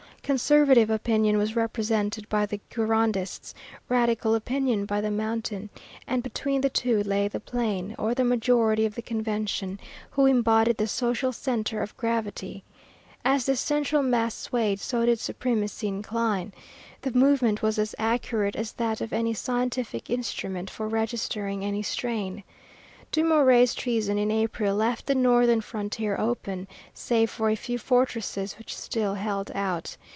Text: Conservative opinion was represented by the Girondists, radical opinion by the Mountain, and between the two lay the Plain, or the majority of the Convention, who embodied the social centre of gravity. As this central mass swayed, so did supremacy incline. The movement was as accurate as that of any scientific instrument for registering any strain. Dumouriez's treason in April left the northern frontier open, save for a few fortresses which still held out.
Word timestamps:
Conservative 0.23 0.89
opinion 0.89 1.37
was 1.37 1.57
represented 1.57 2.29
by 2.29 2.45
the 2.45 2.61
Girondists, 2.69 3.53
radical 3.89 4.33
opinion 4.33 4.85
by 4.85 5.01
the 5.01 5.11
Mountain, 5.11 5.69
and 6.07 6.23
between 6.23 6.61
the 6.61 6.69
two 6.69 7.03
lay 7.03 7.27
the 7.27 7.41
Plain, 7.41 7.93
or 7.99 8.13
the 8.15 8.23
majority 8.23 8.85
of 8.85 8.95
the 8.95 9.01
Convention, 9.01 9.77
who 10.11 10.25
embodied 10.25 10.77
the 10.77 10.87
social 10.87 11.33
centre 11.33 11.81
of 11.81 11.97
gravity. 11.97 12.63
As 13.25 13.45
this 13.45 13.59
central 13.59 14.01
mass 14.01 14.33
swayed, 14.33 14.79
so 14.79 15.05
did 15.05 15.19
supremacy 15.19 15.89
incline. 15.89 16.53
The 17.01 17.11
movement 17.11 17.61
was 17.61 17.77
as 17.77 17.93
accurate 17.99 18.55
as 18.55 18.71
that 18.73 19.01
of 19.01 19.11
any 19.11 19.33
scientific 19.33 20.09
instrument 20.09 20.69
for 20.69 20.87
registering 20.87 21.65
any 21.65 21.83
strain. 21.83 22.45
Dumouriez's 23.11 23.75
treason 23.75 24.17
in 24.17 24.31
April 24.31 24.77
left 24.77 25.07
the 25.07 25.15
northern 25.15 25.59
frontier 25.59 26.15
open, 26.17 26.69
save 26.93 27.29
for 27.29 27.49
a 27.49 27.57
few 27.57 27.77
fortresses 27.77 28.53
which 28.57 28.77
still 28.77 29.15
held 29.15 29.51
out. 29.53 29.97